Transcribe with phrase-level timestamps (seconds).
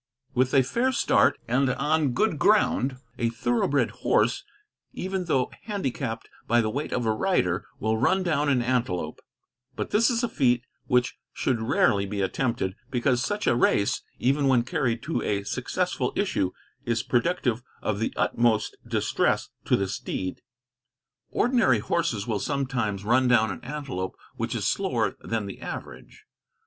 [0.33, 4.43] With a fair start, and on good ground, a thoroughbred horse,
[4.93, 9.21] even though handicapped by the weight of a rider, will run down an antelope;
[9.75, 14.47] but this is a feat which should rarely be attempted, because such a race, even
[14.47, 16.49] when carried to a successful issue,
[16.83, 20.41] is productive of the utmost distress to the steed.
[21.29, 26.25] Ordinary horses will sometimes run down an antelope which is slower than the average.